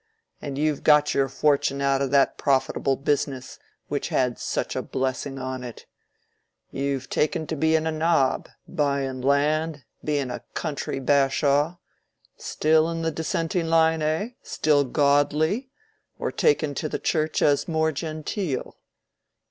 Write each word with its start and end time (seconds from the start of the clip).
And 0.41 0.57
you've 0.57 0.83
got 0.83 1.13
your 1.13 1.27
fortune 1.29 1.79
out 1.79 2.01
of 2.01 2.09
that 2.09 2.35
profitable 2.35 2.95
business 2.95 3.59
which 3.87 4.07
had 4.09 4.39
such 4.39 4.75
a 4.75 4.81
blessing 4.81 5.37
on 5.37 5.63
it. 5.63 5.85
You've 6.71 7.07
taken 7.07 7.45
to 7.45 7.55
being 7.55 7.85
a 7.85 7.91
nob, 7.91 8.49
buying 8.67 9.21
land, 9.21 9.83
being 10.03 10.31
a 10.31 10.43
country 10.55 10.99
bashaw. 10.99 11.75
Still 12.35 12.89
in 12.89 13.03
the 13.03 13.11
Dissenting 13.11 13.67
line, 13.67 14.01
eh? 14.01 14.29
Still 14.41 14.85
godly? 14.85 15.69
Or 16.17 16.31
taken 16.31 16.73
to 16.81 16.89
the 16.89 16.97
Church 16.97 17.43
as 17.43 17.67
more 17.67 17.91
genteel?" 17.91 18.77